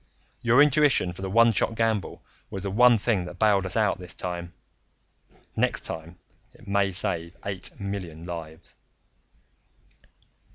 Your 0.41 0.63
intuition 0.63 1.13
for 1.13 1.21
the 1.21 1.29
one 1.29 1.51
shot 1.53 1.75
gamble 1.75 2.23
was 2.49 2.63
the 2.63 2.71
one 2.71 2.97
thing 2.97 3.25
that 3.25 3.37
bailed 3.37 3.67
us 3.67 3.77
out 3.77 3.99
this 3.99 4.15
time. 4.15 4.51
Next 5.55 5.81
time 5.81 6.17
it 6.55 6.67
may 6.67 6.91
save 6.91 7.37
eight 7.45 7.79
million 7.79 8.25
lives." 8.25 8.73